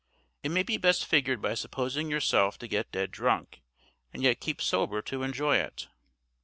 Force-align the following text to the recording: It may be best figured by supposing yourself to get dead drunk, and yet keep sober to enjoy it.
It 0.41 0.49
may 0.49 0.63
be 0.63 0.77
best 0.77 1.05
figured 1.05 1.43
by 1.43 1.53
supposing 1.53 2.09
yourself 2.09 2.57
to 2.57 2.67
get 2.67 2.91
dead 2.91 3.11
drunk, 3.11 3.61
and 4.11 4.23
yet 4.23 4.41
keep 4.41 4.59
sober 4.59 4.99
to 5.03 5.21
enjoy 5.21 5.57
it. 5.57 5.89